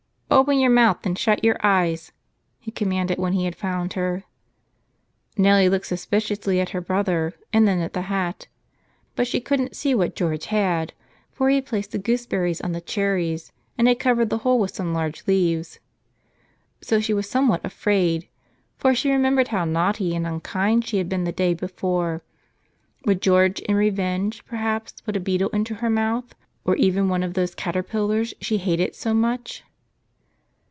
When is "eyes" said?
1.61-2.13